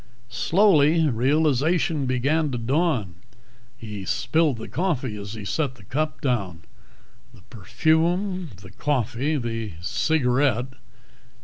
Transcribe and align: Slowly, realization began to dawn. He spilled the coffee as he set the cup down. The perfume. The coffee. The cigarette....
Slowly, 0.29 1.07
realization 1.09 2.07
began 2.07 2.49
to 2.49 2.57
dawn. 2.57 3.17
He 3.77 4.03
spilled 4.03 4.57
the 4.57 4.67
coffee 4.67 5.15
as 5.15 5.33
he 5.35 5.45
set 5.45 5.75
the 5.75 5.83
cup 5.83 6.21
down. 6.21 6.63
The 7.35 7.43
perfume. 7.51 8.49
The 8.63 8.71
coffee. 8.71 9.35
The 9.37 9.73
cigarette.... 9.79 10.73